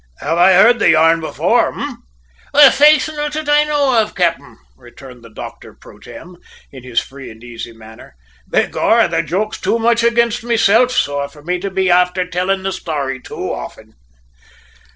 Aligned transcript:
"Have 0.17 0.39
I 0.39 0.53
heard 0.53 0.79
the 0.79 0.89
yarn 0.89 1.19
before, 1.19 1.79
eh?" 2.55 2.71
"Faith, 2.71 3.07
not 3.15 3.33
that 3.33 3.47
I 3.47 3.65
know 3.65 4.01
of, 4.01 4.15
cap'en," 4.15 4.57
returned 4.75 5.23
the 5.23 5.29
doctor 5.29 5.75
pro 5.75 5.99
tem 5.99 6.37
in 6.71 6.81
his 6.81 6.99
free 6.99 7.29
and 7.29 7.43
easy 7.43 7.71
manner. 7.71 8.15
"Begorrah, 8.49 9.07
the 9.09 9.21
joke's 9.21 9.61
too 9.61 9.77
much 9.77 10.03
ag'inst 10.03 10.43
meself, 10.43 10.89
sor, 10.91 11.27
for 11.29 11.43
me 11.43 11.59
to 11.59 11.69
be 11.69 11.89
afther 11.89 12.25
tillin' 12.25 12.63
the 12.63 12.71
story 12.71 13.19
too 13.21 13.53
often!" 13.53 13.93